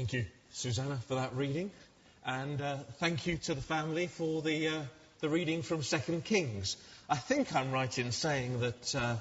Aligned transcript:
Thank 0.00 0.14
you, 0.14 0.24
Susanna, 0.52 0.96
for 1.08 1.16
that 1.16 1.36
reading. 1.36 1.70
And 2.24 2.58
uh, 2.62 2.78
thank 3.00 3.26
you 3.26 3.36
to 3.36 3.52
the 3.52 3.60
family 3.60 4.06
for 4.06 4.40
the, 4.40 4.68
uh, 4.68 4.82
the 5.20 5.28
reading 5.28 5.60
from 5.60 5.82
2 5.82 6.22
Kings. 6.24 6.78
I 7.10 7.16
think 7.16 7.54
I'm 7.54 7.70
right 7.70 7.98
in 7.98 8.10
saying 8.10 8.60
that 8.60 8.94
uh, 8.94 9.16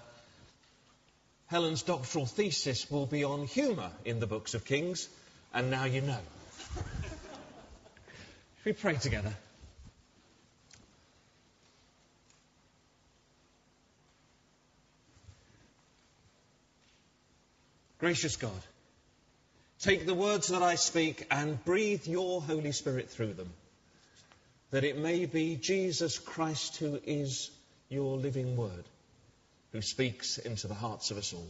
Helen's 1.48 1.82
doctoral 1.82 2.26
thesis 2.26 2.89
will 2.89 3.05
be 3.05 3.26
on 3.26 3.46
humour 3.46 3.92
in 4.05 4.21
the 4.21 4.26
books 4.26 4.54
of 4.54 4.64
Kings, 4.64 5.10
and 5.54 5.70
now 5.70 5.84
you 5.84 6.00
know. 6.00 6.21
we 8.64 8.71
pray 8.71 8.96
together? 8.96 9.34
Gracious 18.00 18.38
God, 18.38 18.62
take 19.80 20.06
the 20.06 20.14
words 20.14 20.48
that 20.48 20.62
I 20.62 20.76
speak 20.76 21.26
and 21.32 21.64
breathe 21.64 22.06
your 22.06 22.42
Holy 22.42 22.72
Spirit 22.72 23.10
through 23.10 23.34
them, 23.34 23.52
that 24.72 24.84
it 24.84 24.98
may 24.98 25.26
be 25.26 25.55
Jesus 25.55 26.20
Christ 26.20 26.78
who 26.78 27.00
is 27.05 27.50
your 27.88 28.18
living 28.18 28.55
word, 28.55 28.86
who 29.72 29.82
speaks 29.82 30.38
into 30.38 30.68
the 30.68 30.74
hearts 30.74 31.12
of 31.12 31.18
us 31.18 31.34
all. 31.34 31.48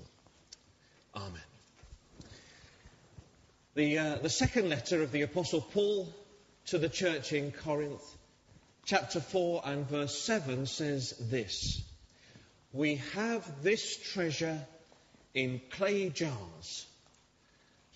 Amen. 1.16 1.42
The, 3.76 3.98
uh, 3.98 4.16
the 4.18 4.30
second 4.30 4.70
letter 4.70 5.02
of 5.02 5.12
the 5.12 5.24
Apostle 5.24 5.62
Paul 5.62 6.14
to 6.68 6.78
the 6.78 6.90
church 6.90 7.34
in 7.34 7.52
Corinth, 7.52 8.04
chapter 8.86 9.20
4 9.20 9.62
and 9.66 9.88
verse 9.88 10.22
7 10.22 10.66
says 10.66 11.14
this 11.20 11.82
We 12.74 12.96
have 13.14 13.64
this 13.64 13.98
treasure 13.98 14.60
in 15.34 15.62
clay 15.72 16.10
jars, 16.10 16.86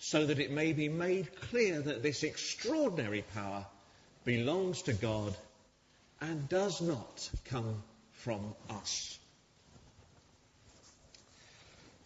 so 0.04 0.26
that 0.26 0.38
it 0.38 0.50
may 0.50 0.74
be 0.74 0.90
made 0.90 1.34
clear 1.48 1.80
that 1.80 2.02
this 2.02 2.24
extraordinary 2.24 3.24
power 3.32 3.64
belongs 4.22 4.82
to 4.82 4.92
God 4.92 5.34
and 6.20 6.46
does 6.46 6.82
not 6.82 7.30
come 7.46 7.82
from 8.12 8.54
us. 8.68 9.18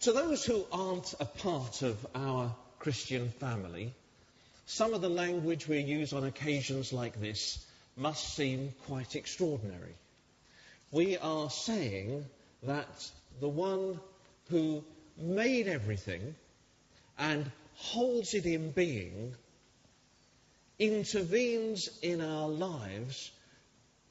To 0.01 0.13
those 0.13 0.45
who 0.45 0.65
aren't 0.71 1.13
a 1.19 1.25
part 1.25 1.81
of 1.81 2.07
our 2.15 2.55
Christian 2.79 3.31
family, 3.31 3.93
some 4.65 4.93
of 4.93 5.01
the 5.01 5.09
language 5.09 5.67
we 5.67 5.79
use 5.79 6.13
on 6.13 6.23
occasions 6.23 6.93
like 6.93 7.19
this 7.19 7.65
must 7.97 8.33
seem 8.33 8.73
quite 8.87 9.17
extraordinary. 9.17 9.95
We 10.91 11.17
are 11.17 11.49
saying 11.49 12.25
that 12.63 13.11
the 13.41 13.49
one 13.49 13.99
who 14.49 14.85
made 15.17 15.67
everything 15.67 16.35
and 17.17 17.51
holds 17.79 18.33
it 18.33 18.45
in 18.45 18.71
being, 18.71 19.33
intervenes 20.77 21.89
in 22.01 22.21
our 22.21 22.47
lives 22.47 23.31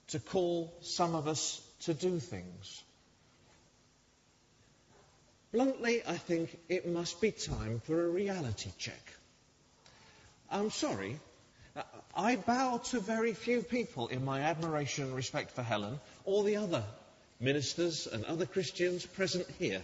to 0.09 0.19
call 0.19 0.73
some 0.81 1.15
of 1.15 1.29
us 1.29 1.61
to 1.81 1.95
do 1.95 2.19
things. 2.19 2.83
Bluntly, 5.53 6.03
I 6.07 6.17
think 6.17 6.59
it 6.69 6.89
must 6.89 7.21
be 7.21 7.31
time 7.31 7.81
for 7.85 8.05
a 8.05 8.09
reality 8.09 8.71
check. 8.79 9.13
I'm 10.51 10.71
sorry, 10.71 11.19
I 12.15 12.37
bow 12.37 12.79
to 12.91 13.01
very 13.01 13.35
few 13.35 13.63
people 13.63 14.09
in 14.09 14.25
my 14.25 14.41
admiration 14.41 15.05
and 15.05 15.15
respect 15.15 15.51
for 15.53 15.63
Helen 15.63 16.01
or 16.25 16.43
the 16.43 16.57
other 16.57 16.85
ministers 17.39 18.07
and 18.07 18.25
other 18.25 18.47
Christians 18.47 19.05
present 19.05 19.47
here. 19.59 19.83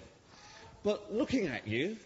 But 0.83 1.15
looking 1.15 1.49
at 1.49 1.69
you, 1.69 1.97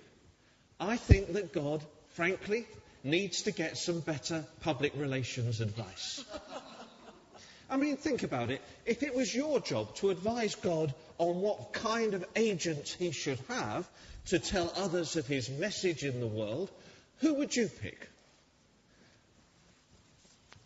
I 0.81 0.97
think 0.97 1.33
that 1.33 1.53
God, 1.53 1.83
frankly, 2.11 2.67
needs 3.03 3.43
to 3.43 3.51
get 3.51 3.77
some 3.79 4.01
better 4.01 4.45
public 4.61 4.93
relations 4.97 5.61
advice. 5.61 6.25
I 7.71 7.77
mean, 7.77 7.97
think 7.97 8.23
about 8.23 8.51
it. 8.51 8.63
If 8.87 9.03
it 9.03 9.15
was 9.15 9.35
your 9.35 9.61
job 9.61 9.95
to 9.97 10.11
advise 10.11 10.55
God 10.55 10.95
on 11.19 11.41
what 11.41 11.73
kind 11.73 12.15
of 12.15 12.25
agent 12.35 12.97
he 12.99 13.11
should 13.11 13.39
have 13.49 13.89
to 14.27 14.39
tell 14.39 14.73
others 14.77 15.17
of 15.17 15.27
his 15.27 15.51
message 15.51 16.05
in 16.05 16.21
the 16.21 16.27
world, 16.27 16.71
who 17.19 17.35
would 17.35 17.55
you 17.55 17.69
pick? 17.69 18.09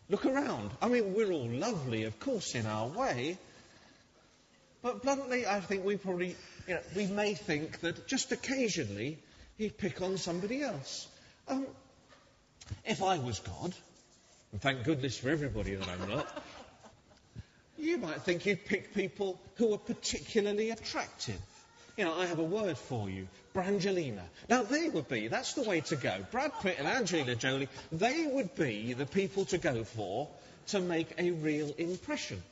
Look 0.09 0.27
around. 0.27 0.71
I 0.81 0.89
mean, 0.89 1.15
we're 1.15 1.33
all 1.33 1.49
lovely, 1.49 2.05
of 2.05 2.21
course, 2.21 2.55
in 2.55 2.67
our 2.67 2.87
way. 2.87 3.39
But 4.83 5.03
bluntly, 5.03 5.47
I 5.47 5.61
think 5.61 5.85
we 5.85 5.97
probably 5.97 6.37
you 6.69 6.75
know, 6.75 6.81
we 6.95 7.07
may 7.07 7.35
think 7.35 7.81
that 7.81 8.07
just 8.07 8.31
occasionally 8.31 9.19
he'd 9.63 9.79
pick 9.79 10.03
on 10.03 10.19
somebody 10.19 10.63
else. 10.63 11.07
Um, 11.47 11.67
if 12.85 13.03
I 13.03 13.19
was 13.19 13.39
God, 13.39 13.73
and 14.51 14.61
thank 14.61 14.85
goodness 14.85 15.17
for 15.19 15.31
everybody 15.31 15.77
that 15.77 15.89
I'm 15.89 16.09
not, 16.09 16.45
you 17.79 17.99
might 17.99 18.23
think 18.23 18.45
you'd 18.45 18.65
pick 18.65 18.93
people 18.93 19.41
who 19.57 19.73
are 19.73 19.79
particularly 19.79 20.71
attractive. 20.71 21.41
You 21.97 22.05
know, 22.05 22.19
I 22.19 22.27
have 22.27 22.39
a 22.39 22.45
word 22.45 22.77
for 22.77 23.09
you, 23.09 23.29
Brangelina. 23.55 24.23
Now, 24.49 24.63
they 24.63 24.89
would 24.89 25.09
be, 25.09 25.29
that's 25.29 25.55
the 25.55 25.63
way 25.63 25.81
to 25.83 25.97
go. 25.97 26.25
Brad 26.31 26.53
Pitt 26.61 26.77
and 26.79 26.89
Angelina 26.89 27.37
Jolie, 27.37 27.69
they 27.93 28.27
would 28.27 28.55
be 28.57 28.95
the 28.95 29.07
people 29.07 29.45
to 29.47 29.59
go 29.59 29.85
for 29.85 30.29
to 30.69 30.81
make 30.81 31.09
a 31.19 31.31
real 31.31 31.73
impression. 31.79 32.43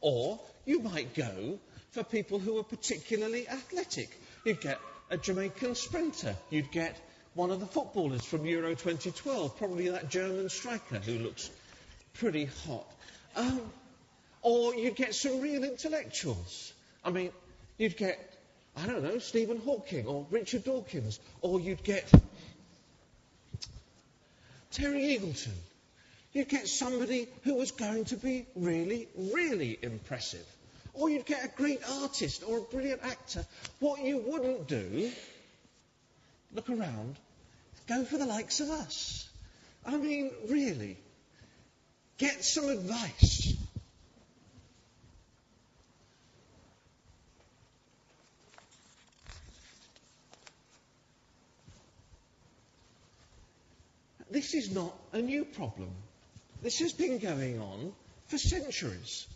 Or 0.00 0.38
you 0.64 0.80
might 0.80 1.14
go 1.14 1.58
for 1.92 2.04
people 2.04 2.38
who 2.38 2.58
are 2.58 2.64
particularly 2.64 3.48
athletic. 3.48 4.10
You'd 4.44 4.60
get 4.60 4.78
a 5.10 5.16
Jamaican 5.16 5.74
sprinter. 5.74 6.36
You'd 6.50 6.70
get 6.70 6.96
one 7.34 7.50
of 7.50 7.60
the 7.60 7.66
footballers 7.66 8.24
from 8.24 8.46
Euro 8.46 8.70
2012, 8.70 9.56
probably 9.58 9.88
that 9.90 10.08
German 10.08 10.48
striker 10.48 10.98
who 10.98 11.18
looks 11.18 11.50
pretty 12.14 12.46
hot. 12.66 12.90
Um, 13.36 13.60
or 14.42 14.74
you'd 14.74 14.96
get 14.96 15.14
some 15.14 15.40
real 15.40 15.64
intellectuals. 15.64 16.72
I 17.04 17.10
mean, 17.10 17.30
you'd 17.78 17.96
get, 17.96 18.18
I 18.76 18.86
don't 18.86 19.02
know, 19.02 19.18
Stephen 19.18 19.58
Hawking 19.58 20.06
or 20.06 20.26
Richard 20.30 20.64
Dawkins, 20.64 21.20
or 21.42 21.60
you'd 21.60 21.84
get 21.84 22.10
Terry 24.70 25.18
Eagleton. 25.18 25.54
You'd 26.32 26.48
get 26.48 26.68
somebody 26.68 27.28
who 27.44 27.54
was 27.54 27.70
going 27.70 28.06
to 28.06 28.16
be 28.16 28.46
really, 28.54 29.08
really 29.16 29.78
impressive 29.80 30.46
or 30.96 31.10
you'd 31.10 31.26
get 31.26 31.44
a 31.44 31.48
great 31.48 31.80
artist 32.02 32.42
or 32.46 32.58
a 32.58 32.62
brilliant 32.62 33.02
actor. 33.02 33.46
What 33.80 34.02
you 34.02 34.18
wouldn't 34.26 34.66
do, 34.66 35.10
look 36.54 36.68
around, 36.70 37.16
go 37.86 38.04
for 38.04 38.18
the 38.18 38.26
likes 38.26 38.60
of 38.60 38.70
us. 38.70 39.28
I 39.84 39.96
mean, 39.96 40.30
really, 40.48 40.96
get 42.18 42.42
some 42.42 42.68
advice. 42.68 43.54
This 54.30 54.54
is 54.54 54.74
not 54.74 54.92
a 55.12 55.22
new 55.22 55.44
problem. 55.44 55.90
This 56.62 56.80
has 56.80 56.92
been 56.92 57.18
going 57.18 57.60
on 57.60 57.92
for 58.26 58.38
centuries. 58.38 59.26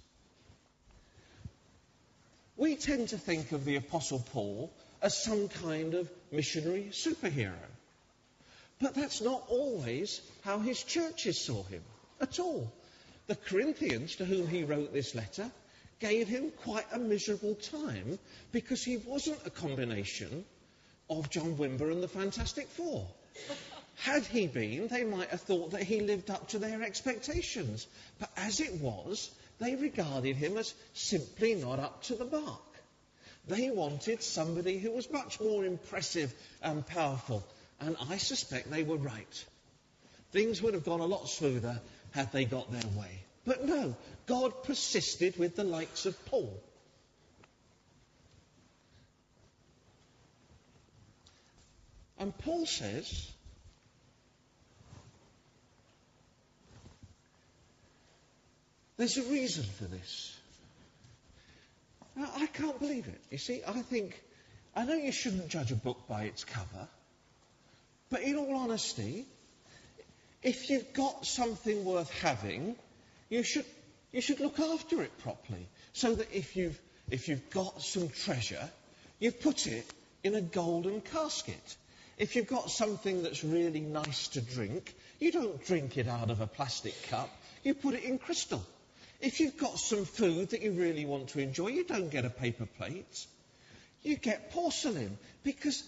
We 2.61 2.77
tend 2.77 3.09
to 3.09 3.17
think 3.17 3.53
of 3.53 3.65
the 3.65 3.77
Apostle 3.77 4.23
Paul 4.35 4.71
as 5.01 5.17
some 5.17 5.49
kind 5.49 5.95
of 5.95 6.11
missionary 6.31 6.89
superhero. 6.91 7.55
But 8.79 8.95
that's 8.95 9.23
not 9.23 9.45
always 9.49 10.21
how 10.43 10.59
his 10.59 10.83
churches 10.83 11.41
saw 11.41 11.63
him 11.63 11.83
at 12.21 12.39
all. 12.39 12.71
The 13.29 13.37
Corinthians, 13.37 14.17
to 14.17 14.27
whom 14.27 14.47
he 14.47 14.65
wrote 14.65 14.93
this 14.93 15.15
letter, 15.15 15.51
gave 16.01 16.29
him 16.29 16.51
quite 16.51 16.85
a 16.93 16.99
miserable 16.99 17.55
time 17.55 18.19
because 18.53 18.85
he 18.85 18.99
wasn't 18.99 19.47
a 19.47 19.51
combination 19.51 20.45
of 21.09 21.31
John 21.31 21.57
Wimber 21.57 21.91
and 21.91 22.03
the 22.03 22.09
Fantastic 22.09 22.69
Four. 22.69 23.07
Had 23.95 24.27
he 24.27 24.47
been, 24.47 24.89
they 24.89 25.05
might 25.05 25.31
have 25.31 25.41
thought 25.41 25.71
that 25.71 25.85
he 25.85 26.01
lived 26.01 26.29
up 26.29 26.49
to 26.49 26.59
their 26.59 26.83
expectations. 26.83 27.87
But 28.19 28.31
as 28.37 28.61
it 28.61 28.75
was, 28.83 29.31
they 29.61 29.77
regarded 29.77 30.37
him 30.37 30.57
as 30.57 30.75
simply 30.95 31.55
not 31.55 31.79
up 31.79 32.03
to 32.05 32.15
the 32.15 32.25
mark. 32.25 32.63
They 33.47 33.71
wanted 33.71 34.23
somebody 34.23 34.79
who 34.79 34.91
was 34.91 35.11
much 35.11 35.41
more 35.41 35.65
impressive 35.65 36.33
and 36.63 36.87
powerful. 36.87 37.47
And 37.81 37.97
I 38.09 38.17
suspect 38.17 38.71
they 38.71 38.83
were 38.83 38.97
right. 38.97 39.45
Things 40.33 40.63
would 40.63 40.75
have 40.75 40.85
gone 40.85 41.01
a 41.01 41.07
lot 41.07 41.29
smoother 41.29 41.81
had 42.13 42.33
they 42.33 42.45
got 42.45 42.71
their 42.71 42.91
way. 42.99 43.23
But 43.45 43.65
no, 43.65 43.97
God 44.27 44.63
persisted 44.65 45.39
with 45.39 45.57
the 45.57 45.65
likes 45.65 46.07
of 46.07 46.25
Paul. 46.27 46.63
And 52.19 52.37
Paul 52.37 52.67
says, 52.67 53.31
There's 59.01 59.17
a 59.17 59.23
reason 59.23 59.65
for 59.65 59.85
this. 59.85 60.37
I 62.19 62.45
can't 62.49 62.79
believe 62.79 63.09
it. 63.09 63.19
You 63.31 63.39
see, 63.39 63.63
I 63.67 63.81
think, 63.81 64.23
I 64.77 64.85
know 64.85 64.93
you 64.93 65.11
shouldn't 65.11 65.49
judge 65.49 65.73
a 65.73 65.75
book 65.75 66.07
by 66.07 66.25
its 66.25 66.45
cover, 66.45 66.87
but 68.11 68.21
in 68.21 68.37
all 68.37 68.55
honesty, 68.57 69.25
if 70.43 70.69
you've 70.69 70.93
got 70.93 71.25
something 71.25 71.83
worth 71.83 72.11
having, 72.21 72.77
you 73.31 73.43
should, 73.43 73.65
you 74.13 74.21
should 74.21 74.39
look 74.39 74.61
after 74.61 75.03
it 75.03 75.17
properly. 75.21 75.67
So 75.95 76.17
that 76.17 76.31
if 76.31 76.55
you've, 76.55 76.79
if 77.11 77.27
you've 77.27 77.49
got 77.49 77.81
some 77.81 78.11
treasure, 78.11 78.69
you 79.19 79.33
put 79.33 79.67
it 79.67 79.87
in 80.23 80.35
a 80.35 80.43
golden 80.43 81.01
casket. 81.01 81.77
If 82.19 82.37
you've 82.37 82.49
got 82.49 82.71
something 82.71 83.23
that's 83.23 83.43
really 83.45 83.81
nice 83.81 84.29
to 84.29 84.43
drink, 84.43 84.95
you 85.19 85.33
don't 85.33 85.65
drink 85.65 85.97
it 85.97 86.07
out 86.07 86.29
of 86.29 86.43
a 86.43 86.47
plastic 86.47 87.03
cup, 87.09 87.31
you 87.65 87.73
put 87.73 87.95
it 87.95 88.05
in 88.05 88.19
crystal. 88.19 88.63
If 89.21 89.41
you've 89.41 89.59
got 89.59 89.79
some 89.79 90.05
food 90.05 90.51
that 90.51 90.63
you 90.63 90.73
really 90.73 91.05
want 91.05 91.29
to 91.31 91.41
enjoy, 91.41 91.69
you 91.69 91.85
don't 91.85 92.11
get 92.11 92.25
a 92.25 92.31
paper 92.31 92.67
plate. 92.79 93.27
You 94.03 94.17
get 94.17 94.51
porcelain 94.53 95.19
because 95.43 95.83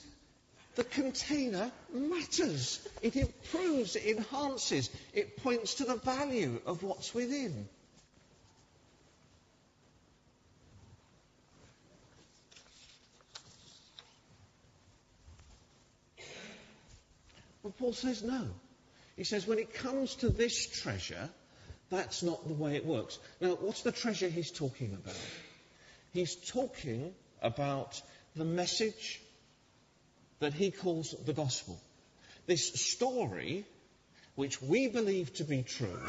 the 0.74 0.84
container 0.84 1.70
matters. 1.92 2.86
It 3.00 3.16
improves, 3.16 3.96
it 3.96 4.04
enhances, 4.04 4.90
it 5.14 5.42
points 5.42 5.74
to 5.74 5.84
the 5.84 5.96
value 5.96 6.60
of 6.66 6.82
what's 6.82 7.14
within. 7.14 7.68
But 17.62 17.78
Paul 17.78 17.92
says 17.92 18.22
no. 18.22 18.48
He 19.16 19.24
says 19.24 19.46
when 19.46 19.58
it 19.58 19.72
comes 19.72 20.16
to 20.16 20.28
this 20.28 20.66
treasure, 20.66 21.30
that's 21.92 22.22
not 22.22 22.48
the 22.48 22.54
way 22.54 22.74
it 22.74 22.86
works. 22.86 23.18
Now, 23.40 23.50
what's 23.50 23.82
the 23.82 23.92
treasure 23.92 24.28
he's 24.28 24.50
talking 24.50 24.94
about? 24.94 25.20
He's 26.12 26.34
talking 26.34 27.12
about 27.42 28.00
the 28.34 28.46
message 28.46 29.20
that 30.40 30.54
he 30.54 30.70
calls 30.70 31.14
the 31.26 31.34
gospel. 31.34 31.78
This 32.46 32.72
story, 32.72 33.66
which 34.34 34.60
we 34.62 34.88
believe 34.88 35.34
to 35.34 35.44
be 35.44 35.62
true, 35.62 36.02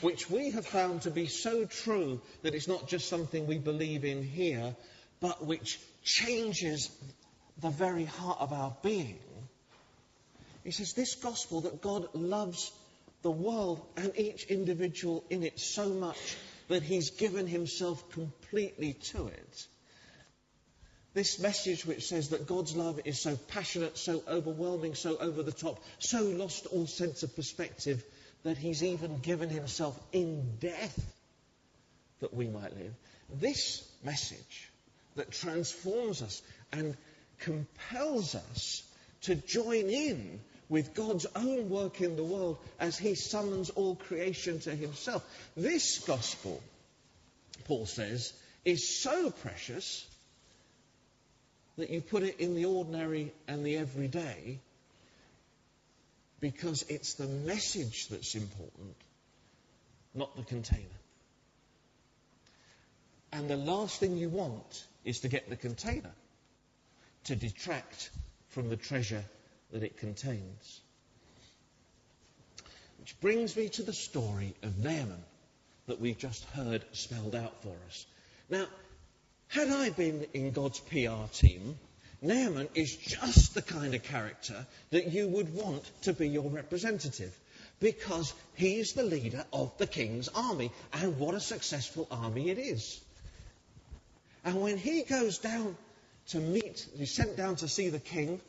which 0.00 0.30
we 0.30 0.50
have 0.52 0.66
found 0.66 1.02
to 1.02 1.10
be 1.10 1.26
so 1.26 1.64
true 1.64 2.20
that 2.42 2.54
it's 2.54 2.68
not 2.68 2.86
just 2.86 3.08
something 3.08 3.46
we 3.46 3.58
believe 3.58 4.04
in 4.04 4.22
here, 4.22 4.76
but 5.20 5.44
which 5.44 5.80
changes 6.04 6.90
the 7.60 7.70
very 7.70 8.04
heart 8.04 8.38
of 8.40 8.52
our 8.52 8.74
being. 8.82 9.18
He 10.62 10.70
says, 10.70 10.92
This 10.92 11.16
gospel 11.16 11.62
that 11.62 11.82
God 11.82 12.08
loves 12.14 12.72
the 13.24 13.30
world 13.30 13.84
and 13.96 14.16
each 14.16 14.44
individual 14.44 15.24
in 15.30 15.42
it 15.42 15.58
so 15.58 15.88
much 15.88 16.36
that 16.68 16.82
he's 16.84 17.10
given 17.10 17.48
himself 17.48 18.08
completely 18.12 18.92
to 18.92 19.26
it 19.26 19.66
this 21.14 21.38
message 21.38 21.86
which 21.86 22.08
says 22.08 22.30
that 22.30 22.46
God's 22.46 22.76
love 22.76 23.00
is 23.04 23.20
so 23.20 23.36
passionate, 23.48 23.96
so 23.96 24.22
overwhelming, 24.28 24.96
so 24.96 25.16
over 25.16 25.44
the 25.44 25.52
top, 25.52 25.82
so 26.00 26.22
lost 26.22 26.66
all 26.66 26.88
sense 26.88 27.22
of 27.22 27.34
perspective 27.36 28.04
that 28.42 28.58
he's 28.58 28.82
even 28.82 29.18
given 29.18 29.48
himself 29.48 29.98
in 30.12 30.56
death 30.58 31.14
that 32.20 32.34
we 32.34 32.48
might 32.48 32.76
live. 32.76 32.92
This 33.32 33.88
message 34.02 34.70
that 35.14 35.30
transforms 35.30 36.20
us 36.20 36.42
and 36.72 36.96
compels 37.38 38.34
us 38.34 38.82
to 39.22 39.36
join 39.36 39.88
in 39.88 40.40
with 40.74 40.92
God's 40.92 41.24
own 41.36 41.70
work 41.70 42.00
in 42.00 42.16
the 42.16 42.24
world 42.24 42.58
as 42.80 42.98
he 42.98 43.14
summons 43.14 43.70
all 43.70 43.94
creation 43.94 44.58
to 44.58 44.74
himself. 44.74 45.24
This 45.56 46.00
gospel, 46.00 46.60
Paul 47.66 47.86
says, 47.86 48.32
is 48.64 49.00
so 49.00 49.30
precious 49.30 50.04
that 51.76 51.90
you 51.90 52.00
put 52.00 52.24
it 52.24 52.40
in 52.40 52.56
the 52.56 52.64
ordinary 52.64 53.32
and 53.46 53.64
the 53.64 53.76
everyday 53.76 54.58
because 56.40 56.84
it's 56.88 57.14
the 57.14 57.28
message 57.28 58.08
that's 58.08 58.34
important, 58.34 58.96
not 60.12 60.34
the 60.34 60.42
container. 60.42 61.00
And 63.32 63.48
the 63.48 63.56
last 63.56 64.00
thing 64.00 64.16
you 64.16 64.28
want 64.28 64.84
is 65.04 65.20
to 65.20 65.28
get 65.28 65.48
the 65.48 65.56
container 65.56 66.10
to 67.26 67.36
detract 67.36 68.10
from 68.48 68.70
the 68.70 68.76
treasure 68.76 69.24
that 69.72 69.82
it 69.82 69.96
contains. 69.98 70.80
Which 73.00 73.20
brings 73.20 73.56
me 73.56 73.68
to 73.70 73.82
the 73.82 73.92
story 73.92 74.54
of 74.62 74.78
Naaman 74.78 75.22
that 75.86 76.00
we've 76.00 76.18
just 76.18 76.44
heard 76.50 76.84
spelled 76.92 77.34
out 77.34 77.62
for 77.62 77.76
us. 77.88 78.06
Now, 78.48 78.66
had 79.48 79.68
I 79.68 79.90
been 79.90 80.26
in 80.32 80.52
God's 80.52 80.80
PR 80.80 81.26
team, 81.32 81.78
Naaman 82.22 82.68
is 82.74 82.96
just 82.96 83.54
the 83.54 83.62
kind 83.62 83.94
of 83.94 84.02
character 84.02 84.66
that 84.90 85.12
you 85.12 85.28
would 85.28 85.54
want 85.54 85.84
to 86.02 86.14
be 86.14 86.28
your 86.28 86.48
representative 86.48 87.38
because 87.80 88.32
he's 88.54 88.94
the 88.94 89.02
leader 89.02 89.44
of 89.52 89.76
the 89.78 89.86
king's 89.86 90.28
army. 90.28 90.72
And 90.92 91.18
what 91.18 91.34
a 91.34 91.40
successful 91.40 92.08
army 92.10 92.48
it 92.50 92.58
is. 92.58 93.00
And 94.44 94.60
when 94.60 94.78
he 94.78 95.02
goes 95.02 95.38
down 95.38 95.76
to 96.28 96.38
meet, 96.38 96.86
he's 96.96 97.14
sent 97.14 97.36
down 97.36 97.56
to 97.56 97.68
see 97.68 97.90
the 97.90 97.98
king, 97.98 98.40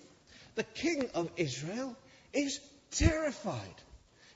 the 0.56 0.64
king 0.64 1.10
of 1.14 1.30
Israel 1.38 1.96
is 2.34 2.60
terrified. 2.92 3.76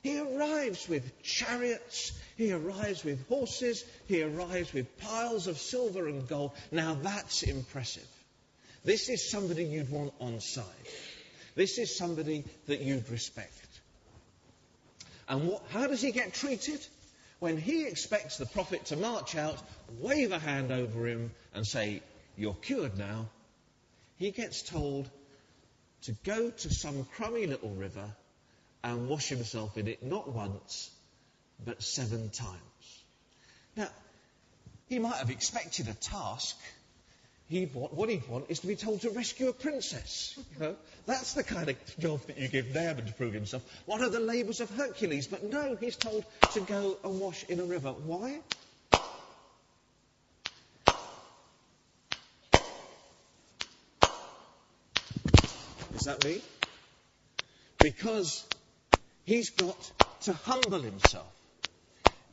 He 0.02 0.18
arrives 0.18 0.88
with 0.88 1.22
chariots, 1.22 2.12
he 2.36 2.52
arrives 2.52 3.04
with 3.04 3.26
horses, 3.28 3.84
he 4.06 4.22
arrives 4.22 4.72
with 4.72 4.98
piles 4.98 5.46
of 5.46 5.58
silver 5.58 6.06
and 6.08 6.26
gold. 6.26 6.52
Now 6.70 6.94
that's 6.94 7.42
impressive. 7.42 8.06
This 8.82 9.10
is 9.10 9.30
somebody 9.30 9.64
you'd 9.64 9.90
want 9.90 10.14
on 10.20 10.40
side. 10.40 10.64
This 11.54 11.76
is 11.78 11.94
somebody 11.94 12.44
that 12.66 12.80
you'd 12.80 13.10
respect. 13.10 13.52
And 15.28 15.48
what, 15.48 15.62
how 15.70 15.86
does 15.86 16.00
he 16.00 16.12
get 16.12 16.32
treated? 16.32 16.80
When 17.38 17.56
he 17.56 17.86
expects 17.86 18.36
the 18.36 18.46
prophet 18.46 18.86
to 18.86 18.96
march 18.96 19.36
out, 19.36 19.58
wave 19.98 20.32
a 20.32 20.38
hand 20.38 20.70
over 20.70 21.06
him, 21.06 21.30
and 21.54 21.66
say, 21.66 22.02
You're 22.36 22.54
cured 22.54 22.98
now, 22.98 23.28
he 24.16 24.30
gets 24.30 24.62
told 24.62 25.10
to 26.02 26.12
go 26.24 26.50
to 26.50 26.72
some 26.72 27.04
crummy 27.16 27.46
little 27.46 27.70
river 27.70 28.10
and 28.82 29.08
wash 29.08 29.28
himself 29.28 29.76
in 29.76 29.88
it 29.88 30.02
not 30.02 30.32
once, 30.32 30.90
but 31.64 31.82
seven 31.82 32.30
times. 32.30 33.02
Now, 33.76 33.88
he 34.88 34.98
might 34.98 35.16
have 35.16 35.30
expected 35.30 35.88
a 35.88 35.94
task. 35.94 36.56
He'd 37.48 37.74
want, 37.74 37.92
what 37.94 38.08
he'd 38.08 38.28
want 38.28 38.46
is 38.48 38.60
to 38.60 38.66
be 38.66 38.76
told 38.76 39.00
to 39.02 39.10
rescue 39.10 39.48
a 39.48 39.52
princess. 39.52 40.38
You 40.54 40.66
know? 40.66 40.76
That's 41.06 41.34
the 41.34 41.42
kind 41.42 41.68
of 41.68 41.98
job 41.98 42.20
that 42.26 42.38
you 42.38 42.48
give 42.48 42.72
Naaman 42.72 43.06
to 43.06 43.12
prove 43.12 43.32
himself. 43.32 43.62
One 43.86 44.02
of 44.02 44.12
the 44.12 44.20
labours 44.20 44.60
of 44.60 44.70
Hercules. 44.70 45.26
But 45.26 45.42
no, 45.44 45.76
he's 45.80 45.96
told 45.96 46.24
to 46.52 46.60
go 46.60 46.96
and 47.04 47.20
wash 47.20 47.44
in 47.48 47.60
a 47.60 47.64
river. 47.64 47.90
Why? 47.90 48.40
Is 56.00 56.06
that 56.06 56.22
me? 56.22 56.42
Because 57.80 58.44
He's 59.30 59.50
got 59.50 59.92
to 60.22 60.32
humble 60.32 60.80
himself. 60.80 61.32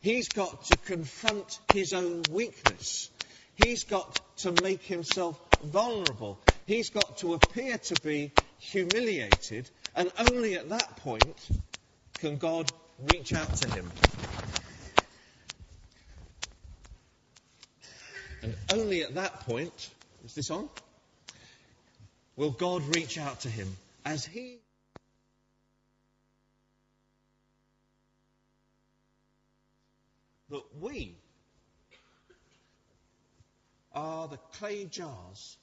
He's 0.02 0.30
got 0.30 0.66
to 0.66 0.78
confront 0.78 1.60
his 1.68 1.94
own 1.94 2.32
weakness. 2.32 3.12
He's 3.56 3.84
got 3.84 4.38
to 4.38 4.52
make 4.52 4.82
himself 4.82 5.40
vulnerable. 5.64 6.40
He's 6.66 6.90
got 6.90 7.20
to 7.20 7.36
appear 7.36 7.78
to 7.78 7.98
be 7.98 8.32
humiliated, 8.58 9.70
and 9.96 10.12
only 10.18 10.56
at 10.56 10.70
that 10.70 10.98
point 10.98 11.38
can 12.18 12.38
God 12.38 12.72
reach 13.04 13.34
out 13.34 13.54
to 13.58 13.68
him. 13.68 13.92
And 18.42 18.56
only 18.72 19.04
at 19.04 19.16
that 19.16 19.42
point, 19.42 19.92
is 20.26 20.34
this 20.34 20.50
on? 20.50 20.70
Will 22.38 22.52
God 22.52 22.84
reach 22.96 23.18
out 23.18 23.42
to 23.42 23.50
him 23.50 23.76
as 24.06 24.24
he 24.24 24.60
that 30.50 30.64
we 30.80 31.16
are 33.92 34.28
the 34.28 34.38
clay 34.38 34.86
jars 34.86 35.58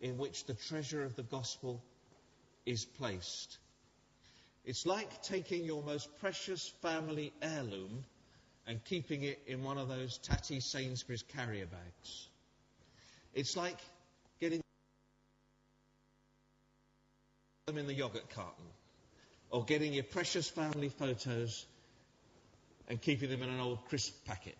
in 0.00 0.18
which 0.18 0.44
the 0.44 0.54
treasure 0.54 1.04
of 1.04 1.14
the 1.14 1.22
gospel 1.22 1.80
is 2.66 2.84
placed. 2.84 3.58
It's 4.64 4.84
like 4.84 5.22
taking 5.22 5.64
your 5.64 5.82
most 5.84 6.08
precious 6.18 6.68
family 6.82 7.32
heirloom 7.40 8.04
and 8.66 8.84
keeping 8.84 9.22
it 9.22 9.40
in 9.46 9.62
one 9.62 9.78
of 9.78 9.88
those 9.88 10.18
tatty 10.18 10.58
Sainsbury's 10.58 11.22
carrier 11.22 11.66
bags. 11.66 12.28
It's 13.32 13.56
like 13.56 13.78
getting 14.40 14.60
them 17.66 17.78
in 17.78 17.88
the 17.88 17.94
yogurt 17.94 18.30
carton 18.30 18.64
or 19.50 19.64
getting 19.64 19.92
your 19.92 20.04
precious 20.04 20.48
family 20.48 20.88
photos 20.88 21.66
and 22.88 23.02
keeping 23.02 23.28
them 23.28 23.42
in 23.42 23.48
an 23.48 23.58
old 23.58 23.84
crisp 23.86 24.14
packet. 24.24 24.56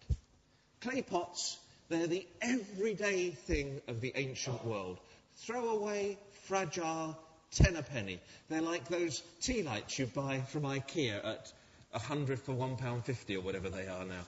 Clay 0.80 1.02
pots, 1.02 1.56
they're 1.88 2.08
the 2.08 2.26
everyday 2.42 3.30
thing 3.30 3.80
of 3.86 4.00
the 4.00 4.12
ancient 4.16 4.64
world. 4.64 4.98
Throwaway, 5.36 6.18
fragile, 6.48 7.16
ten 7.52 7.76
a 7.76 7.82
penny. 7.82 8.18
They're 8.48 8.60
like 8.60 8.88
those 8.88 9.22
tea 9.40 9.62
lights 9.62 9.96
you 10.00 10.06
buy 10.06 10.40
from 10.40 10.62
IKEA 10.62 11.24
at 11.24 11.52
a 11.94 12.00
hundred 12.00 12.40
for 12.40 12.54
one 12.54 12.74
pound 12.74 13.04
fifty 13.04 13.36
or 13.36 13.40
whatever 13.40 13.68
they 13.68 13.86
are 13.86 14.04
now. 14.04 14.26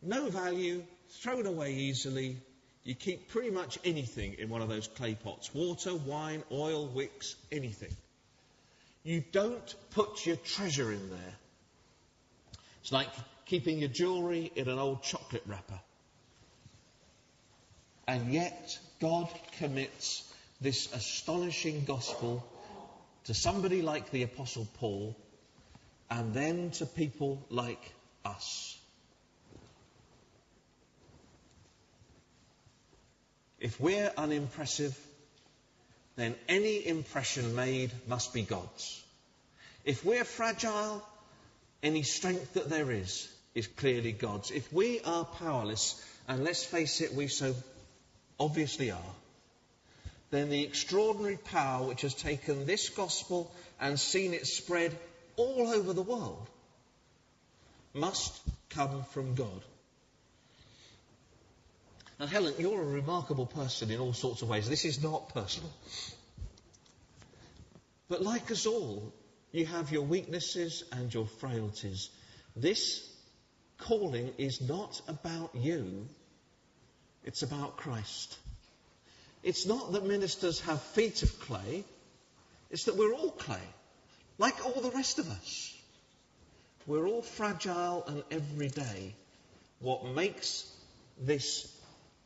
No 0.00 0.28
value, 0.28 0.84
thrown 1.08 1.46
away 1.46 1.72
easily. 1.74 2.36
You 2.84 2.94
keep 2.94 3.28
pretty 3.28 3.50
much 3.50 3.78
anything 3.84 4.34
in 4.34 4.48
one 4.48 4.60
of 4.60 4.68
those 4.68 4.88
clay 4.88 5.14
pots 5.14 5.54
water, 5.54 5.94
wine, 5.94 6.42
oil, 6.50 6.86
wicks, 6.86 7.36
anything. 7.50 7.94
You 9.04 9.22
don't 9.32 9.74
put 9.90 10.26
your 10.26 10.36
treasure 10.36 10.90
in 10.92 11.10
there. 11.10 11.34
It's 12.82 12.92
like 12.92 13.08
keeping 13.46 13.78
your 13.78 13.88
jewellery 13.88 14.50
in 14.54 14.68
an 14.68 14.78
old 14.78 15.02
chocolate 15.02 15.42
wrapper. 15.46 15.80
And 18.06 18.32
yet, 18.32 18.78
God 19.00 19.28
commits 19.58 20.28
this 20.60 20.92
astonishing 20.92 21.84
gospel 21.84 22.44
to 23.24 23.34
somebody 23.34 23.82
like 23.82 24.10
the 24.10 24.24
Apostle 24.24 24.66
Paul 24.78 25.16
and 26.10 26.34
then 26.34 26.70
to 26.72 26.86
people 26.86 27.44
like 27.48 27.92
us. 28.24 28.76
If 33.62 33.80
we're 33.80 34.12
unimpressive, 34.16 34.98
then 36.16 36.34
any 36.48 36.84
impression 36.84 37.54
made 37.54 37.92
must 38.08 38.34
be 38.34 38.42
God's. 38.42 39.00
If 39.84 40.04
we're 40.04 40.24
fragile, 40.24 41.00
any 41.80 42.02
strength 42.02 42.54
that 42.54 42.68
there 42.68 42.90
is 42.90 43.32
is 43.54 43.68
clearly 43.68 44.10
God's. 44.10 44.50
If 44.50 44.72
we 44.72 44.98
are 45.02 45.24
powerless, 45.24 46.04
and 46.26 46.42
let's 46.42 46.64
face 46.64 47.00
it, 47.00 47.14
we 47.14 47.28
so 47.28 47.54
obviously 48.40 48.90
are, 48.90 49.14
then 50.30 50.50
the 50.50 50.64
extraordinary 50.64 51.36
power 51.36 51.86
which 51.86 52.02
has 52.02 52.14
taken 52.14 52.66
this 52.66 52.88
gospel 52.88 53.54
and 53.80 53.98
seen 53.98 54.34
it 54.34 54.48
spread 54.48 54.98
all 55.36 55.68
over 55.68 55.92
the 55.92 56.02
world 56.02 56.48
must 57.94 58.36
come 58.70 59.04
from 59.12 59.36
God. 59.36 59.62
Now, 62.22 62.28
Helen, 62.28 62.54
you're 62.56 62.80
a 62.80 62.86
remarkable 62.86 63.46
person 63.46 63.90
in 63.90 63.98
all 63.98 64.12
sorts 64.12 64.42
of 64.42 64.48
ways. 64.48 64.68
This 64.68 64.84
is 64.84 65.02
not 65.02 65.34
personal. 65.34 65.72
But 68.08 68.22
like 68.22 68.48
us 68.52 68.64
all, 68.64 69.12
you 69.50 69.66
have 69.66 69.90
your 69.90 70.02
weaknesses 70.02 70.84
and 70.92 71.12
your 71.12 71.26
frailties. 71.26 72.10
This 72.54 73.04
calling 73.76 74.30
is 74.38 74.60
not 74.60 75.00
about 75.08 75.56
you, 75.56 76.06
it's 77.24 77.42
about 77.42 77.76
Christ. 77.76 78.38
It's 79.42 79.66
not 79.66 79.90
that 79.90 80.06
ministers 80.06 80.60
have 80.60 80.80
feet 80.80 81.24
of 81.24 81.40
clay, 81.40 81.82
it's 82.70 82.84
that 82.84 82.96
we're 82.96 83.14
all 83.14 83.32
clay, 83.32 83.66
like 84.38 84.64
all 84.64 84.80
the 84.80 84.92
rest 84.92 85.18
of 85.18 85.28
us. 85.28 85.76
We're 86.86 87.08
all 87.08 87.22
fragile 87.22 88.04
and 88.06 88.22
everyday. 88.30 89.12
What 89.80 90.06
makes 90.06 90.72
this 91.20 91.71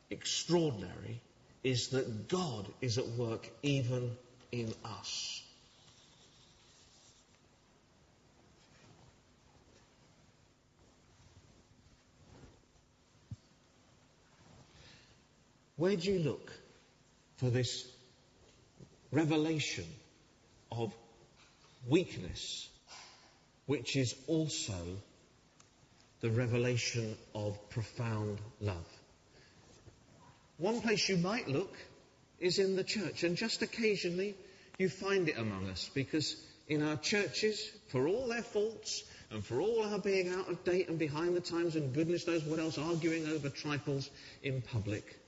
extraordinary 0.09 1.21
is 1.63 1.89
that 1.89 2.27
God 2.27 2.65
is 2.81 2.97
at 2.97 3.07
work 3.09 3.49
even 3.61 4.11
in 4.51 4.73
us. 4.85 5.43
Where 15.75 15.95
do 15.95 16.11
you 16.11 16.19
look 16.19 16.51
for 17.37 17.51
this 17.51 17.87
revelation 19.11 19.85
of 20.71 20.91
weakness, 21.87 22.67
which 23.67 23.95
is 23.95 24.15
also 24.25 24.73
the 26.21 26.31
revelation 26.31 27.15
of 27.35 27.69
profound 27.69 28.39
love? 28.59 28.96
One 30.57 30.81
place 30.81 31.07
you 31.07 31.17
might 31.17 31.47
look 31.47 31.75
is 32.39 32.59
in 32.59 32.75
the 32.75 32.83
church, 32.83 33.23
and 33.23 33.37
just 33.37 33.61
occasionally 33.61 34.35
you 34.77 34.89
find 34.89 35.29
it 35.29 35.37
among 35.37 35.69
us 35.69 35.89
because 35.93 36.35
in 36.67 36.81
our 36.81 36.97
churches, 36.97 37.71
for 37.89 38.07
all 38.07 38.27
their 38.27 38.41
faults 38.41 39.03
and 39.31 39.43
for 39.45 39.61
all 39.61 39.83
our 39.83 39.99
being 39.99 40.29
out 40.29 40.49
of 40.49 40.63
date 40.63 40.89
and 40.89 40.99
behind 40.99 41.35
the 41.35 41.41
times 41.41 41.75
and 41.75 41.93
goodness 41.93 42.27
knows 42.27 42.43
what 42.43 42.59
else, 42.59 42.77
arguing 42.77 43.27
over 43.27 43.49
trifles 43.49 44.09
in 44.43 44.61
public, 44.61 45.19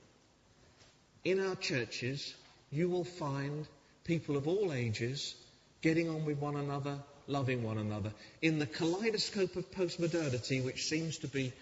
in 1.24 1.40
our 1.40 1.56
churches 1.56 2.34
you 2.70 2.88
will 2.88 3.04
find 3.04 3.66
people 4.04 4.36
of 4.36 4.48
all 4.48 4.72
ages 4.72 5.34
getting 5.82 6.08
on 6.08 6.24
with 6.24 6.38
one 6.38 6.56
another, 6.56 6.98
loving 7.26 7.62
one 7.62 7.78
another. 7.78 8.12
In 8.42 8.58
the 8.58 8.66
kaleidoscope 8.66 9.56
of 9.56 9.70
postmodernity, 9.70 10.64
which 10.64 10.84
seems 10.84 11.18
to 11.18 11.28
be 11.28 11.52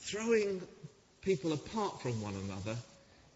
throwing 0.00 0.62
people 1.22 1.52
apart 1.52 2.02
from 2.02 2.20
one 2.20 2.34
another, 2.34 2.76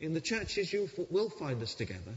in 0.00 0.14
the 0.14 0.20
churches, 0.20 0.72
you 0.72 0.88
will 1.10 1.30
find 1.30 1.62
us 1.62 1.74
together. 1.74 2.14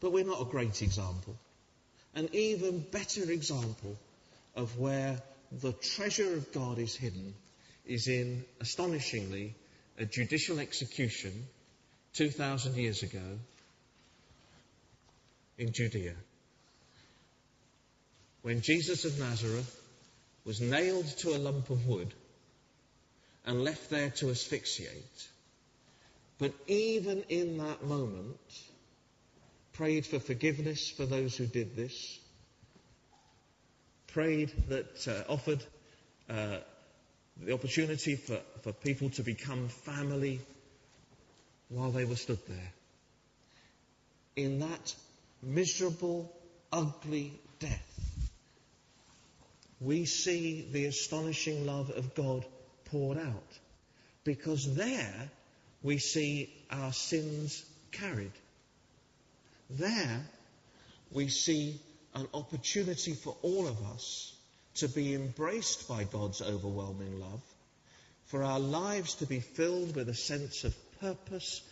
But 0.00 0.12
we're 0.12 0.24
not 0.24 0.40
a 0.40 0.44
great 0.44 0.82
example. 0.82 1.36
An 2.14 2.28
even 2.32 2.80
better 2.80 3.30
example 3.30 3.96
of 4.54 4.78
where 4.78 5.20
the 5.52 5.72
treasure 5.72 6.34
of 6.34 6.52
God 6.52 6.78
is 6.78 6.94
hidden 6.94 7.34
is 7.86 8.08
in, 8.08 8.44
astonishingly, 8.60 9.54
a 9.98 10.04
judicial 10.04 10.58
execution 10.58 11.46
2,000 12.14 12.76
years 12.76 13.02
ago 13.02 13.38
in 15.58 15.72
Judea. 15.72 16.14
When 18.42 18.60
Jesus 18.60 19.04
of 19.04 19.18
Nazareth 19.18 19.80
was 20.44 20.60
nailed 20.60 21.06
to 21.18 21.30
a 21.34 21.38
lump 21.38 21.70
of 21.70 21.86
wood 21.86 22.12
and 23.44 23.64
left 23.64 23.90
there 23.90 24.10
to 24.10 24.30
asphyxiate. 24.30 25.28
But 26.38 26.52
even 26.66 27.24
in 27.28 27.58
that 27.58 27.82
moment, 27.82 28.38
prayed 29.72 30.06
for 30.06 30.18
forgiveness 30.18 30.90
for 30.90 31.06
those 31.06 31.36
who 31.36 31.46
did 31.46 31.76
this, 31.76 32.18
prayed 34.08 34.52
that, 34.68 35.08
uh, 35.08 35.32
offered 35.32 35.62
uh, 36.28 36.58
the 37.40 37.52
opportunity 37.52 38.16
for, 38.16 38.38
for 38.62 38.72
people 38.72 39.10
to 39.10 39.22
become 39.22 39.68
family 39.68 40.40
while 41.68 41.90
they 41.90 42.04
were 42.04 42.16
stood 42.16 42.44
there. 42.48 42.72
In 44.36 44.60
that 44.60 44.94
miserable, 45.42 46.32
ugly 46.72 47.32
death, 47.58 48.20
we 49.80 50.04
see 50.04 50.66
the 50.72 50.86
astonishing 50.86 51.66
love 51.66 51.90
of 51.90 52.14
God 52.14 52.44
poured 52.90 53.18
out. 53.18 53.58
Because 54.24 54.74
there 54.74 55.30
we 55.82 55.98
see 55.98 56.52
our 56.70 56.92
sins 56.92 57.64
carried. 57.92 58.32
There 59.70 60.20
we 61.12 61.28
see 61.28 61.80
an 62.14 62.26
opportunity 62.34 63.14
for 63.14 63.36
all 63.42 63.66
of 63.66 63.82
us 63.94 64.34
to 64.76 64.88
be 64.88 65.14
embraced 65.14 65.88
by 65.88 66.04
God's 66.04 66.42
overwhelming 66.42 67.20
love, 67.20 67.42
for 68.26 68.42
our 68.42 68.60
lives 68.60 69.14
to 69.14 69.26
be 69.26 69.40
filled 69.40 69.96
with 69.96 70.08
a 70.08 70.14
sense 70.14 70.64
of 70.64 70.74
purpose 71.00 71.62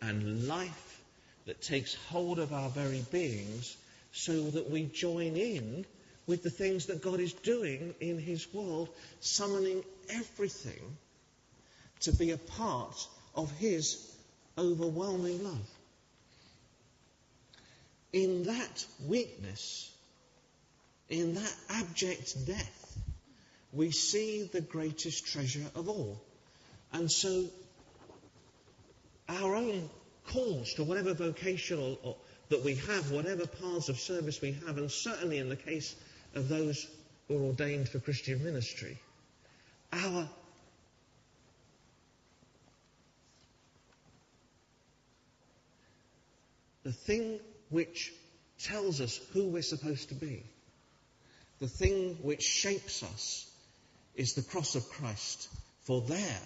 and 0.00 0.46
life 0.46 1.00
that 1.46 1.60
takes 1.62 1.94
hold 2.10 2.38
of 2.38 2.52
our 2.52 2.68
very 2.70 3.04
beings 3.10 3.76
so 4.12 4.42
that 4.50 4.70
we 4.70 4.84
join 4.84 5.36
in 5.36 5.84
with 6.28 6.42
the 6.42 6.50
things 6.50 6.86
that 6.86 7.02
God 7.02 7.18
is 7.18 7.32
doing 7.32 7.94
in 8.00 8.18
His 8.18 8.46
world, 8.52 8.90
summoning 9.18 9.82
everything 10.10 10.98
to 12.00 12.12
be 12.12 12.30
a 12.30 12.36
part 12.36 13.08
of 13.34 13.50
His 13.52 14.14
overwhelming 14.56 15.42
love. 15.42 15.70
In 18.12 18.44
that 18.44 18.84
weakness, 19.06 19.90
in 21.08 21.34
that 21.34 21.54
abject 21.70 22.46
death, 22.46 22.98
we 23.72 23.90
see 23.90 24.48
the 24.52 24.60
greatest 24.60 25.26
treasure 25.26 25.66
of 25.74 25.88
all. 25.88 26.20
And 26.92 27.10
so, 27.10 27.46
our 29.28 29.54
own 29.54 29.88
calls 30.26 30.74
to 30.74 30.84
whatever 30.84 31.14
vocational 31.14 31.98
or, 32.02 32.16
that 32.50 32.64
we 32.64 32.74
have, 32.74 33.10
whatever 33.10 33.46
paths 33.46 33.88
of 33.88 33.98
service 33.98 34.40
we 34.40 34.52
have, 34.66 34.78
and 34.78 34.90
certainly 34.90 35.38
in 35.38 35.48
the 35.48 35.56
case 35.56 35.94
of 36.34 36.48
those 36.48 36.86
who 37.26 37.36
are 37.36 37.46
ordained 37.46 37.88
for 37.88 37.98
Christian 37.98 38.42
ministry, 38.42 38.98
our 39.92 40.28
the 46.84 46.92
thing 46.92 47.38
which 47.70 48.12
tells 48.58 49.00
us 49.00 49.20
who 49.32 49.48
we're 49.48 49.62
supposed 49.62 50.08
to 50.08 50.14
be, 50.14 50.42
the 51.60 51.68
thing 51.68 52.16
which 52.22 52.42
shapes 52.42 53.02
us, 53.02 53.50
is 54.14 54.34
the 54.34 54.42
cross 54.42 54.74
of 54.74 54.88
Christ. 54.88 55.48
For 55.82 56.00
there 56.02 56.40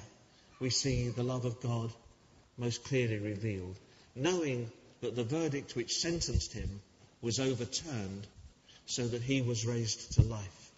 we 0.61 0.71
see 0.71 1.09
the 1.09 1.23
love 1.23 1.45
of 1.45 1.61
God 1.61 1.93
most 2.59 2.85
clearly 2.85 3.19
revealed, 3.19 3.79
knowing 4.15 4.71
that 5.01 5.17
the 5.17 5.25
verdict 5.25 5.75
which 5.75 5.99
sentenced 5.99 6.53
him 6.53 6.81
was 7.21 7.41
overturned 7.41 8.27
so 8.93 9.07
that 9.07 9.23
he 9.23 9.41
was 9.41 9.65
raised 9.65 10.13
to 10.13 10.23
life. 10.23 10.71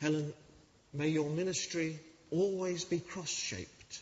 Helen, 0.00 0.32
may 0.94 1.08
your 1.08 1.28
ministry 1.28 1.98
always 2.30 2.84
be 2.84 2.98
cross 2.98 3.28
shaped. 3.28 4.00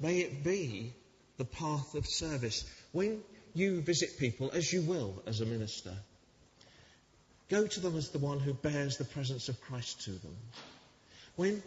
May 0.00 0.18
it 0.18 0.42
be 0.42 0.92
the 1.36 1.44
path 1.44 1.94
of 1.94 2.06
service. 2.06 2.64
When 2.90 3.22
you 3.54 3.80
visit 3.80 4.18
people, 4.18 4.50
as 4.52 4.72
you 4.72 4.82
will 4.82 5.22
as 5.26 5.40
a 5.40 5.46
minister, 5.46 5.94
go 7.48 7.64
to 7.64 7.80
them 7.80 7.96
as 7.96 8.08
the 8.08 8.18
one 8.18 8.40
who 8.40 8.52
bears 8.52 8.96
the 8.96 9.04
presence 9.04 9.48
of 9.48 9.60
Christ 9.60 10.02
to 10.06 10.10
them. 10.10 10.36
When, 11.36 11.62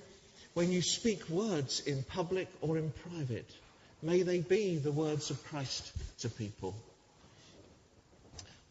when 0.53 0.69
you 0.69 0.81
speak 0.81 1.29
words 1.29 1.79
in 1.79 2.03
public 2.03 2.49
or 2.59 2.77
in 2.77 2.91
private, 3.09 3.49
may 4.01 4.23
they 4.23 4.39
be 4.39 4.79
the 4.79 4.91
words 4.91 5.29
of 5.29 5.41
Christ 5.45 5.93
to 6.19 6.29
people. 6.29 6.75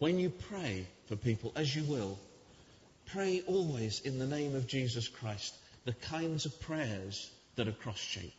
When 0.00 0.19
you 0.19 0.30
pray 0.30 0.87
for 1.09 1.16
people, 1.16 1.52
as 1.54 1.76
you 1.76 1.85
will, 1.85 2.19
pray 3.12 3.42
always 3.47 4.00
in 4.00 4.19
the 4.19 4.26
name 4.26 4.57
of 4.57 4.66
Jesus 4.66 5.07
Christ, 5.09 5.54
the 5.85 5.92
kinds 5.92 6.47
of 6.47 6.59
prayers 6.62 7.30
that 7.57 7.69
are 7.69 7.73
cross 7.73 7.99
shaped. 7.99 8.35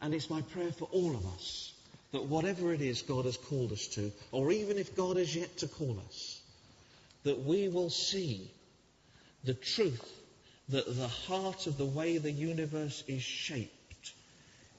And 0.00 0.14
it's 0.14 0.30
my 0.30 0.40
prayer 0.40 0.72
for 0.72 0.88
all 0.90 1.14
of 1.14 1.26
us 1.34 1.74
that 2.12 2.24
whatever 2.24 2.72
it 2.72 2.80
is 2.80 3.02
God 3.02 3.26
has 3.26 3.36
called 3.36 3.72
us 3.72 3.88
to, 3.88 4.10
or 4.30 4.50
even 4.50 4.78
if 4.78 4.96
God 4.96 5.18
has 5.18 5.36
yet 5.36 5.54
to 5.58 5.68
call 5.68 5.98
us, 6.08 6.40
that 7.24 7.44
we 7.44 7.68
will 7.68 7.90
see 7.90 8.50
the 9.44 9.54
truth 9.54 10.10
that 10.70 10.96
the 10.96 11.08
heart 11.08 11.66
of 11.66 11.76
the 11.76 11.84
way 11.84 12.16
the 12.16 12.32
universe 12.32 13.04
is 13.06 13.22
shaped 13.22 14.14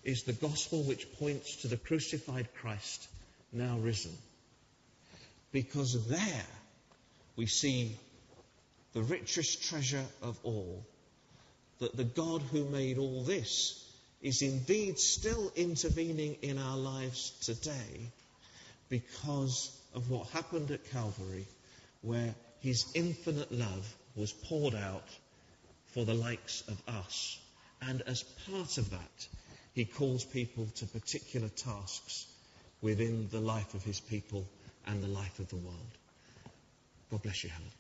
is 0.04 0.24
the 0.24 0.34
gospel 0.34 0.82
which 0.82 1.14
points 1.20 1.58
to 1.58 1.68
the 1.68 1.78
crucified 1.78 2.48
Christ 2.56 3.08
now 3.54 3.78
risen. 3.78 4.16
Because 5.52 6.08
there 6.08 6.46
we 7.36 7.46
see 7.46 7.98
the 8.94 9.02
richest 9.02 9.64
treasure 9.70 10.06
of 10.22 10.38
all, 10.44 10.86
that 11.80 11.96
the 11.96 12.04
God 12.04 12.42
who 12.42 12.66
made 12.66 12.98
all 12.98 13.24
this 13.24 13.80
is 14.22 14.42
indeed 14.42 14.98
still 15.00 15.52
intervening 15.56 16.38
in 16.42 16.58
our 16.58 16.78
lives 16.78 17.32
today 17.42 18.12
because 18.90 19.76
of 19.94 20.10
what 20.10 20.30
happened 20.30 20.72
at 20.72 20.90
Calvary, 20.92 21.46
where 22.02 22.34
his 22.62 22.86
infinite 22.94 23.52
love 23.52 23.96
was 24.16 24.32
poured 24.32 24.76
out 24.76 25.08
for 25.88 26.06
the 26.06 26.14
likes 26.14 26.64
of 26.68 26.82
us. 26.88 27.40
And 27.82 28.02
as 28.04 28.24
part 28.50 28.78
of 28.78 28.92
that, 28.92 29.28
he 29.74 29.86
calls 29.86 30.24
people 30.24 30.68
to 30.76 30.86
particular 30.86 31.50
tasks 31.50 32.28
within 32.84 33.28
the 33.32 33.40
life 33.40 33.74
of 33.74 33.84
his 33.84 34.00
people 34.00 34.46
and 34.86 35.02
the 35.02 35.08
life 35.08 35.40
of 35.40 35.50
the 35.50 35.56
world. 35.56 35.98
God 37.10 37.24
bless 37.24 37.44
you, 37.44 37.50
Helen. 37.50 37.72